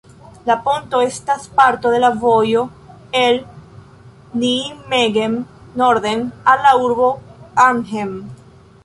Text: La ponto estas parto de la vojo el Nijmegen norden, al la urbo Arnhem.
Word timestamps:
La 0.49 0.53
ponto 0.67 0.99
estas 1.07 1.43
parto 1.57 1.91
de 1.95 1.99
la 2.03 2.09
vojo 2.23 2.63
el 3.19 3.37
Nijmegen 4.45 5.37
norden, 5.83 6.25
al 6.55 6.65
la 6.69 6.73
urbo 6.89 7.11
Arnhem. 7.67 8.17